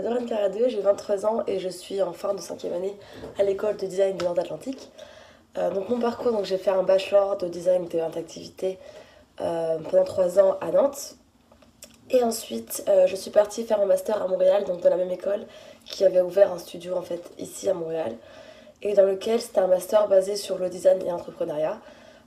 [0.00, 2.96] m'appelle Caradeux, j'ai 23 ans et je suis en fin de cinquième année
[3.38, 4.90] à l'école de design du Nord-Atlantique.
[5.58, 8.78] Euh, donc mon parcours, donc j'ai fait un bachelor de design de interactivité
[9.40, 11.16] euh, pendant 3 ans à Nantes.
[12.10, 15.10] Et ensuite, euh, je suis partie faire un master à Montréal, donc dans la même
[15.10, 15.46] école
[15.84, 18.16] qui avait ouvert un studio en fait ici à Montréal.
[18.82, 21.78] Et dans lequel c'était un master basé sur le design et l'entrepreneuriat.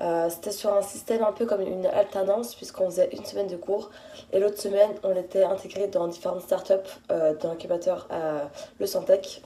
[0.00, 3.56] Euh, c'était sur un système un peu comme une alternance, puisqu'on faisait une semaine de
[3.56, 3.90] cours
[4.32, 6.74] et l'autre semaine, on était intégré dans différentes startups
[7.10, 9.42] euh, dans l'incubateur à Le Santec,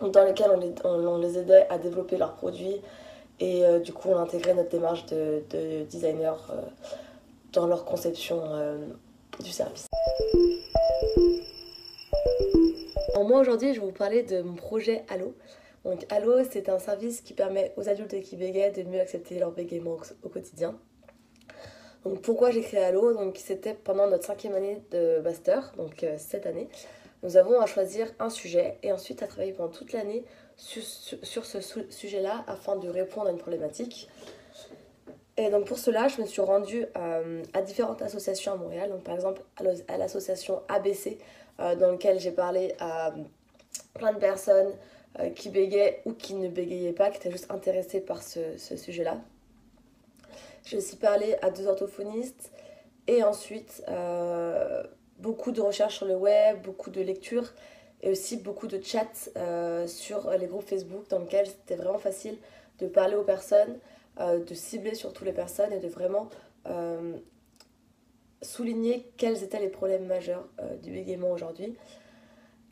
[0.00, 0.50] dans lesquelles
[0.84, 2.80] on les, aidait à développer leurs produits
[3.38, 6.36] et euh, du coup, on intégrait notre démarche de, de designer
[7.52, 8.42] dans leur conception
[9.40, 9.86] du service.
[13.24, 15.34] moi aujourd'hui, je vais vous parler de mon projet Allo.
[15.84, 19.52] Donc Allo, c'est un service qui permet aux adultes qui bégayent de mieux accepter leur
[19.52, 20.78] bégaiement au quotidien.
[22.04, 26.16] Donc pourquoi j'ai créé Allo Donc c'était pendant notre cinquième année de master, donc euh,
[26.18, 26.68] cette année.
[27.22, 30.24] Nous avons à choisir un sujet et ensuite à travailler pendant toute l'année
[30.56, 30.82] sur,
[31.44, 31.60] ce
[31.90, 34.08] sujet-là afin de répondre à une problématique.
[35.36, 39.02] Et donc pour cela, je me suis rendue euh, à différentes associations à Montréal, donc
[39.02, 39.42] par exemple
[39.88, 41.18] à l'association ABC,
[41.60, 43.12] euh, dans laquelle j'ai parlé à
[43.94, 44.72] plein de personnes
[45.18, 49.18] euh, qui bégayaient ou qui ne bégayaient pas, qui étaient juste intéressés par ce, sujet-là.
[50.64, 52.52] J'ai aussi parlé à deux orthophonistes
[53.08, 54.84] et ensuite euh,
[55.18, 57.52] beaucoup de recherches sur le web, beaucoup de lectures
[58.02, 62.38] et aussi beaucoup de chats euh, sur les groupes Facebook dans lesquels c'était vraiment facile
[62.78, 63.78] de parler aux personnes,
[64.18, 66.28] de cibler surtout les personnes et de vraiment
[68.42, 70.46] souligner quels étaient les problèmes majeurs
[70.82, 71.76] du bégaiement aujourd'hui.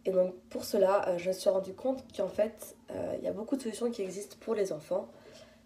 [0.09, 3.29] Et donc pour cela, euh, je me suis rendu compte qu'en fait, euh, il y
[3.29, 5.07] a beaucoup de solutions qui existent pour les enfants.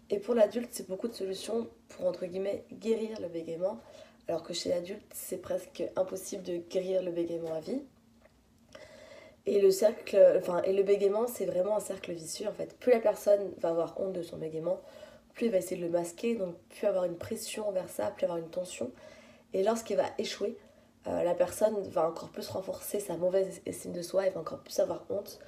[0.09, 3.79] Et pour l'adulte, c'est beaucoup de solutions pour, entre guillemets, guérir le bégaiement.
[4.27, 7.83] Alors que chez l'adulte, c'est presque impossible de guérir le bégaiement à vie.
[9.45, 12.77] Et le cercle, enfin, et le bégaiement, c'est vraiment un cercle vicieux en fait.
[12.79, 14.81] Plus la personne va avoir honte de son bégaiement,
[15.33, 18.25] plus elle va essayer de le masquer, donc plus avoir une pression envers ça, plus
[18.25, 18.91] avoir une tension.
[19.53, 20.57] Et lorsqu'elle va échouer,
[21.07, 24.59] euh, la personne va encore plus renforcer sa mauvaise estime de soi, elle va encore
[24.59, 25.39] plus avoir honte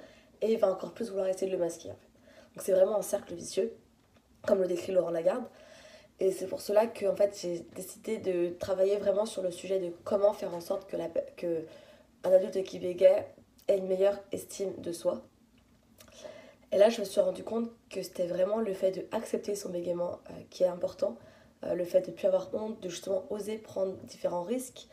[0.42, 1.88] et va encore plus vouloir essayer de le masquer.
[1.88, 3.74] Donc c'est vraiment un cercle vicieux,
[4.46, 5.44] comme le décrit Laurent Lagarde.
[6.18, 9.78] Et c'est pour cela que en fait, j'ai décidé de travailler vraiment sur le sujet
[9.78, 11.64] de comment faire en sorte que,
[12.24, 13.24] un adulte qui bégaye
[13.68, 15.22] ait une meilleure estime de soi.
[16.72, 20.20] Et là, je me suis rendu compte que c'était vraiment le fait d'accepter son bégaiement
[20.30, 21.16] euh, qui est important,
[21.64, 24.88] euh, le fait de ne plus avoir honte, de justement oser prendre différents risques,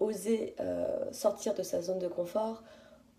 [0.00, 2.62] oser euh, sortir de sa zone de confort,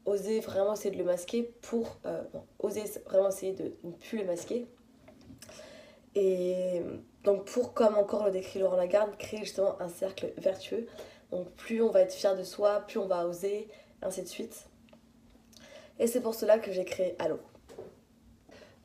[0.06, 1.98] oser vraiment essayer de le masquer pour...
[2.06, 2.24] Euh,
[2.60, 4.68] oser vraiment essayer de ne plus le masquer.
[6.16, 6.82] Et
[7.24, 10.88] donc pour, comme encore le décrit Laurent Lagarde, créer justement un cercle vertueux.
[11.32, 13.68] Donc plus on va être fier de soi, plus on va oser,
[14.02, 14.66] ainsi de suite.
[16.00, 17.40] Et c'est pour cela que j'ai créé Allo.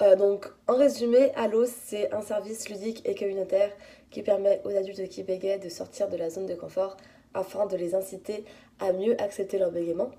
[0.00, 3.70] Euh, donc en résumé, Allo c'est un service ludique et communautaire
[4.10, 6.96] qui permet aux adultes qui bégayent de sortir de la zone de confort
[7.34, 8.44] afin de les inciter
[8.80, 10.10] à mieux accepter leur bégaiement.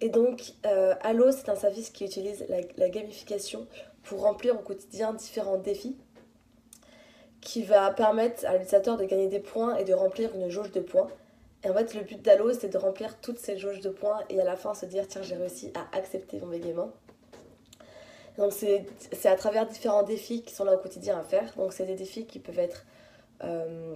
[0.00, 3.66] Et donc, euh, Allo, c'est un service qui utilise la, gamification
[4.02, 5.96] pour remplir au quotidien différents défis
[7.40, 10.80] qui va permettre à l'utilisateur de gagner des points et de remplir une jauge de
[10.80, 11.08] points.
[11.64, 14.40] Et en fait, le but d'Allo, c'est de remplir toutes ces jauges de points et
[14.40, 16.90] à la fin se dire tiens, j'ai réussi à accepter mon bégaiement.
[18.38, 18.86] Donc, c'est
[19.26, 21.54] à travers différents défis qui sont là au quotidien à faire.
[21.56, 22.84] Donc, c'est des défis qui peuvent être
[23.44, 23.94] euh,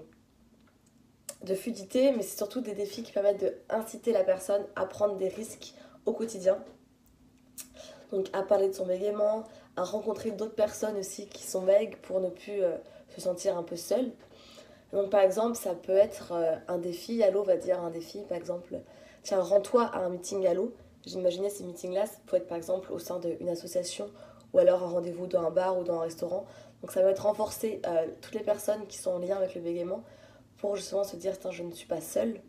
[1.43, 5.29] de fluidité, mais c'est surtout des défis qui permettent d'inciter la personne à prendre des
[5.29, 5.75] risques
[6.05, 6.59] au quotidien.
[8.11, 9.45] Donc à parler de son bégaiement,
[9.77, 12.77] à rencontrer d'autres personnes aussi qui sont bègues pour ne plus euh,
[13.15, 14.13] se sentir un peu seul.
[14.93, 18.39] Donc par exemple, ça peut être euh, un défi, Allo va dire un défi, par
[18.39, 18.81] exemple,
[19.23, 20.73] tiens, rends-toi à un meeting Allo.
[21.05, 24.11] J'imaginais ces meetings-là, ça peut être par exemple au sein d'une association
[24.53, 26.47] ou alors un rendez-vous dans un bar ou dans un restaurant.
[26.81, 29.61] Donc ça va être renforcer euh, toutes les personnes qui sont en lien avec le
[29.61, 30.03] bégaiement
[30.59, 32.41] pour justement se dire je ne suis pas seule.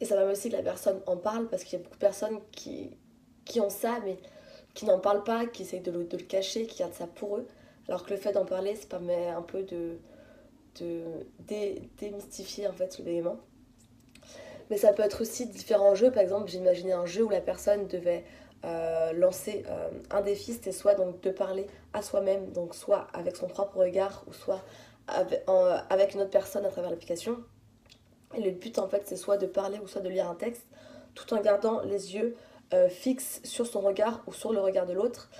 [0.00, 2.00] Et ça va aussi que la personne en parle parce qu'il y a beaucoup de
[2.00, 2.90] personnes qui,
[3.44, 4.18] qui ont ça mais
[4.74, 7.46] qui n'en parlent pas, qui essayent de le, cacher, qui gardent ça pour eux.
[7.88, 9.98] Alors que le fait d'en parler, ça permet un peu de,
[10.80, 11.02] de
[11.98, 13.22] démystifier en fait le.
[14.68, 16.10] Mais ça peut être aussi différents jeux.
[16.10, 18.24] Par exemple, j'imaginais un jeu où la personne devait
[18.64, 23.36] euh, lancer euh, un défi, c'était soit donc de parler à soi-même, donc soit avec
[23.36, 24.62] son propre regard, ou soit
[25.08, 27.38] avec une autre personne à travers l'application.
[28.38, 30.66] Le but en fait c'est soit de parler ou soit de lire un texte
[31.14, 32.36] tout en gardant les yeux
[32.74, 35.30] euh, fixes sur son regard ou sur le regard de l'autre.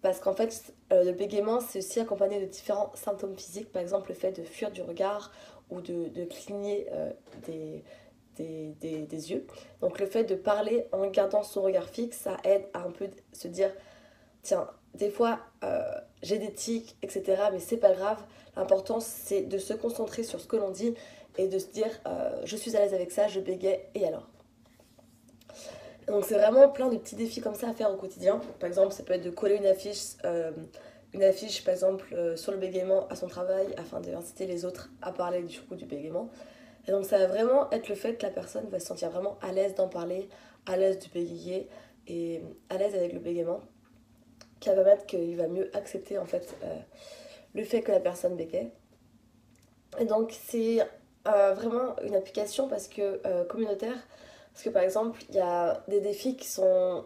[0.00, 4.08] Parce qu'en fait euh, le bégaiement c'est aussi accompagné de différents symptômes physiques, par exemple
[4.08, 5.30] le fait de fuir du regard
[5.70, 7.10] ou de, cligner euh,
[7.46, 7.82] des,
[8.36, 8.74] des,
[9.06, 9.46] des, yeux.
[9.80, 13.08] Donc le fait de parler en gardant son regard fixe, ça aide à un peu
[13.32, 13.70] se dire,
[14.42, 15.82] tiens, des fois euh,
[16.22, 17.42] j'ai des tics, etc.
[17.52, 18.22] Mais c'est pas grave.
[18.56, 20.94] L'important c'est de se concentrer sur ce que l'on dit
[21.38, 24.28] et de se dire, euh, je suis à l'aise avec ça, je bégaye, et alors?
[26.06, 28.40] Donc c'est vraiment plein de petits défis comme ça à faire au quotidien.
[28.58, 30.50] Par exemple, ça peut être de coller une affiche, euh,
[31.14, 35.12] une affiche par exemple sur le bégaiement à son travail afin d'inciter les autres à
[35.12, 36.28] parler du coup du bégaiement.
[36.86, 39.38] Et donc ça va vraiment être le fait que la personne va se sentir vraiment
[39.40, 40.28] à l'aise d'en parler,
[40.66, 41.68] à l'aise de bégayer
[42.08, 43.60] et à l'aise avec le bégaiement,
[44.62, 46.76] qui va permettre qu'il va mieux accepter en fait euh,
[47.54, 48.70] le fait que la personne bégaye.
[49.98, 50.80] Et donc c'est
[51.28, 53.98] euh, vraiment une application parce que euh, communautaire,
[54.52, 57.04] parce que par exemple il y a des défis qui sont,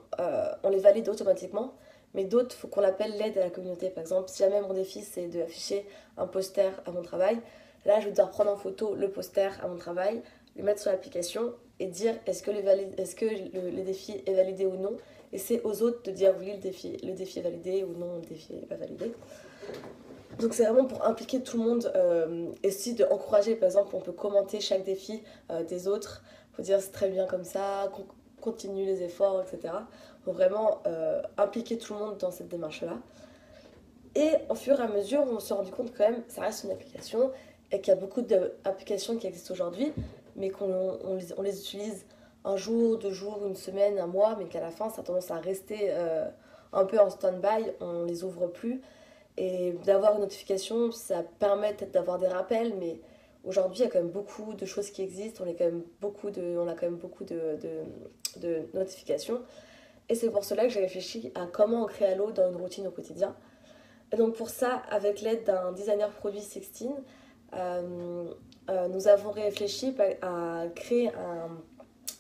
[0.63, 1.75] on les valide automatiquement,
[2.15, 3.91] mais d'autres, faut qu'on appelle l'aide à la communauté.
[3.91, 5.87] Par exemple, si jamais mon défi c'est d'afficher
[6.17, 7.41] un poster à mon travail,
[7.87, 10.21] Là, je vais devoir prendre en photo le poster à mon travail,
[10.57, 14.77] le mettre sur l'application et dire est-ce que, est que le, défi est validé ou
[14.77, 14.97] non.
[15.33, 18.17] Et c'est aux autres de dire oui, le défi, le défi est validé ou non,
[18.17, 19.13] le défi n'est pas validé.
[20.39, 24.01] Donc c'est vraiment pour impliquer tout le monde euh, et aussi d'encourager, par exemple, on
[24.01, 27.91] peut commenter chaque défi euh, des autres, faut dire c'est très bien comme ça,
[28.41, 29.75] continue les efforts, etc.
[30.25, 32.99] Pour vraiment euh, impliquer tout le monde dans cette démarche-là.
[34.15, 36.71] Et au fur et à mesure, on s'est rendu compte quand même, ça reste une
[36.71, 37.31] application,
[37.73, 39.93] et qu'il y a beaucoup d'applications qui existent aujourd'hui,
[40.37, 42.05] mais qu'on on les, utilise
[42.47, 45.31] un jour, deux jours, une semaine, un mois, mais qu'à la fin, ça a tendance
[45.31, 46.27] à rester euh,
[46.73, 48.81] un peu en stand-by, on les ouvre plus.
[49.37, 53.01] Et d'avoir une notification, ça permet peut-être d'avoir des rappels, mais
[53.45, 56.31] aujourd'hui, il y a quand même beaucoup de choses qui existent, on, quand même beaucoup
[56.31, 59.43] de, on a quand même beaucoup de, de, de notifications.
[60.09, 62.87] Et c'est pour cela que j'ai réfléchi à comment on crée Halo dans une routine
[62.87, 63.35] au quotidien.
[64.13, 66.95] Et donc pour ça, avec l'aide d'un designer produit Sixteen,
[67.55, 68.33] euh,
[68.71, 71.49] euh, nous avons réfléchi à créer un,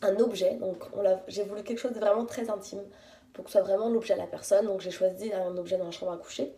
[0.03, 0.55] un objet.
[0.55, 0.85] Donc
[1.29, 2.83] j'ai voulu quelque chose de vraiment très intime
[3.33, 4.67] pour que ce soit vraiment l'objet à la personne.
[4.67, 6.55] Donc j'ai choisi un objet dans la chambre à coucher.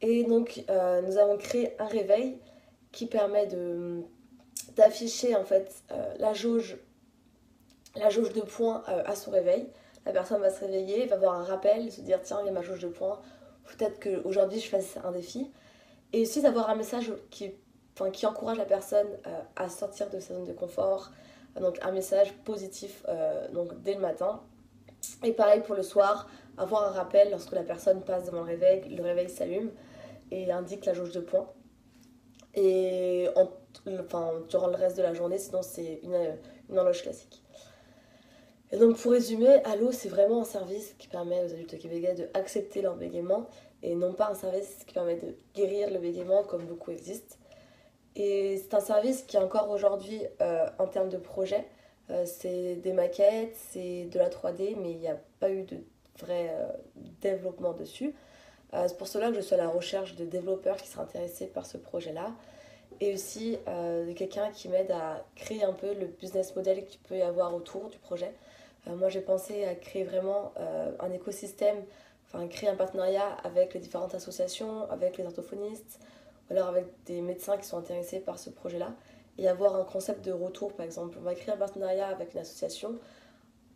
[0.00, 2.38] Et donc euh, nous avons créé un réveil
[2.92, 3.48] qui permet
[4.76, 5.82] d'afficher en fait
[6.18, 6.78] la jauge
[7.96, 9.68] la jauge de points à son réveil.
[10.06, 12.52] La personne va se réveiller, va avoir un rappel, se dire tiens il y a
[12.52, 13.20] ma jauge de points,
[13.66, 15.50] peut-être qu'aujourd'hui je fasse un défi.
[16.12, 17.52] Et aussi d'avoir un message qui
[18.12, 21.10] qui encourage la personne euh, à sortir de sa zone de confort.
[21.60, 24.40] Donc un message positif euh, donc dès le matin.
[25.24, 28.88] Et pareil pour le soir, avoir un rappel lorsque la personne passe devant le réveil,
[28.88, 29.70] le réveil s'allume
[30.30, 31.48] et indique la jauge de points.
[32.54, 36.36] Et enfin, durant le reste de la journée, sinon c'est une,
[36.68, 37.42] une horloge classique.
[38.70, 42.80] Et donc pour résumer, Allo c'est vraiment un service qui permet aux adultes québécois de
[42.82, 43.46] leur bégaiement
[43.82, 47.36] et non pas un service qui permet de guérir le bégaiement comme beaucoup existent.
[48.18, 51.64] Et c'est un service qui encore aujourd'hui, euh, en termes de projet,
[52.10, 55.76] euh, c'est des maquettes, c'est de la 3D, mais il n'y a pas eu de
[56.18, 56.68] vrai euh,
[57.20, 58.12] développement dessus.
[58.72, 61.64] c'est pour cela que je suis à la recherche de développeurs qui seraient intéressés par
[61.64, 62.32] ce projet-là.
[63.00, 67.16] Et aussi de quelqu'un qui m'aide à créer un peu le business model qu'il peut
[67.16, 68.32] y avoir autour du projet.
[68.86, 70.52] moi, j'ai pensé à créer vraiment
[70.98, 71.76] un écosystème,
[72.26, 76.00] enfin créer un partenariat avec les différentes associations, avec les orthophonistes,
[76.50, 78.94] alors avec des médecins qui sont intéressés par ce projet-là,
[79.38, 81.16] et avoir un concept de retour, par exemple.
[81.20, 82.98] On va créer un partenariat avec une association.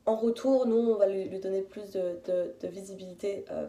[0.06, 3.68] En retour, nous, on va lui, donner plus de, de, visibilité euh,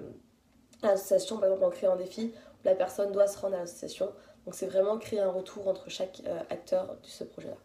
[0.81, 3.60] à l'association, par exemple en créant un défi où la personne doit se rendre à
[3.60, 4.12] l'association.
[4.45, 7.57] Donc c'est vraiment créer un retour entre chaque euh, acteur de ce projet-là.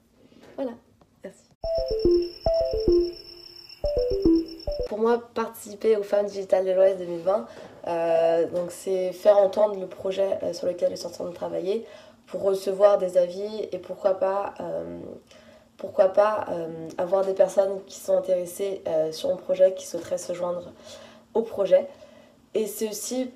[0.56, 0.72] Voilà,
[1.24, 1.44] merci.
[4.98, 7.46] Moi, participer aux Femmes Digitales de l'Ouest 2020,
[7.86, 11.32] euh, donc c'est faire entendre le projet euh, sur lequel je suis en train de
[11.32, 11.86] travailler
[12.26, 14.98] pour recevoir des avis et pourquoi pas, euh,
[15.76, 16.46] pourquoi pas
[16.98, 20.72] avoir des personnes qui sont intéressées sur mon projet, qui souhaiteraient se joindre
[21.32, 21.86] au projet.
[22.54, 23.30] Et c'est aussi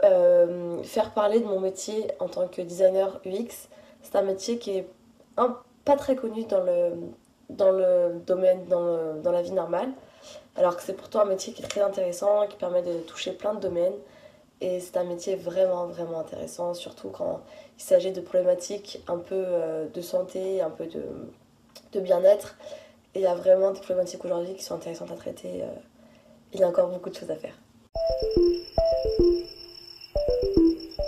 [0.82, 3.68] faire parler de mon métier en tant que designer UX.
[4.02, 4.86] C'est un métier qui est
[5.36, 6.92] pas très connu dans le,
[7.48, 9.92] dans le domaine, dans, dans la vie normale.
[10.56, 13.54] Alors que c'est pourtant un métier qui est très intéressant, qui permet de toucher plein
[13.54, 13.94] de domaines.
[14.60, 17.40] Et c'est un métier vraiment, vraiment intéressant, surtout quand
[17.78, 21.02] il s'agit de problématiques un peu euh, de santé, un peu de,
[21.92, 22.56] de bien-être.
[23.14, 25.62] Et il y a vraiment des problématiques aujourd'hui qui sont intéressantes à traiter.
[25.62, 25.66] Euh,
[26.52, 27.54] il y a encore beaucoup de choses à faire.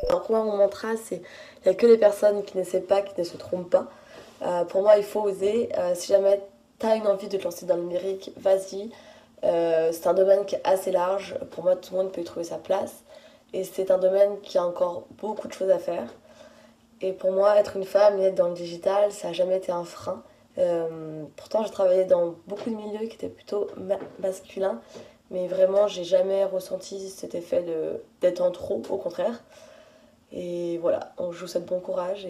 [0.09, 3.03] Alors pour moi, mon mantra, c'est il n'y a que les personnes qui n'essaient pas,
[3.03, 3.89] qui ne se trompent pas.
[4.43, 5.69] Euh, pour moi, il faut oser.
[5.95, 6.41] si jamais
[6.81, 8.91] tu as une envie de te lancer dans le numérique, vas-y.
[9.45, 11.37] Euh, c'est un domaine qui est assez large.
[11.51, 13.05] Pour moi, tout le monde peut y trouver sa place.
[13.53, 16.09] Et c'est un domaine qui a encore beaucoup de choses à faire.
[17.01, 19.71] Et pour moi, être une femme et être dans le digital, ça n'a jamais été
[19.71, 20.23] un frein.
[20.59, 23.69] Euh, pourtant, j'ai travaillé dans beaucoup de milieux qui étaient plutôt
[24.19, 24.81] masculins.
[25.31, 27.65] Mais vraiment, j'ai jamais ressenti cet effet
[28.21, 29.43] d'être en trop, au contraire.
[30.33, 32.29] Et voilà, on joue ça de bon courage.